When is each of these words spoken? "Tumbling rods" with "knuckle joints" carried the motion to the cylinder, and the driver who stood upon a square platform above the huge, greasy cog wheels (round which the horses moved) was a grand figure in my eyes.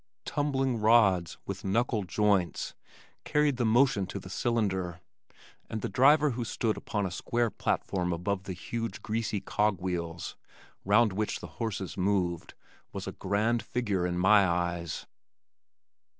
"Tumbling 0.25 0.79
rods" 0.79 1.37
with 1.45 1.63
"knuckle 1.63 2.01
joints" 2.05 2.73
carried 3.23 3.57
the 3.57 3.65
motion 3.67 4.07
to 4.07 4.17
the 4.17 4.31
cylinder, 4.31 4.99
and 5.69 5.81
the 5.83 5.89
driver 5.89 6.31
who 6.31 6.43
stood 6.43 6.75
upon 6.75 7.05
a 7.05 7.11
square 7.11 7.51
platform 7.51 8.11
above 8.11 8.45
the 8.45 8.53
huge, 8.53 9.03
greasy 9.03 9.39
cog 9.41 9.79
wheels 9.79 10.35
(round 10.85 11.13
which 11.13 11.39
the 11.39 11.45
horses 11.61 11.97
moved) 11.97 12.55
was 12.91 13.05
a 13.05 13.11
grand 13.11 13.61
figure 13.61 14.07
in 14.07 14.17
my 14.17 14.47
eyes. 14.47 15.05